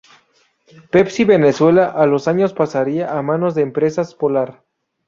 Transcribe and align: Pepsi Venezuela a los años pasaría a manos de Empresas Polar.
Pepsi 0.89 1.25
Venezuela 1.25 1.91
a 1.91 2.07
los 2.07 2.27
años 2.27 2.53
pasaría 2.53 3.15
a 3.15 3.21
manos 3.21 3.53
de 3.53 3.61
Empresas 3.61 4.15
Polar. 4.15 4.63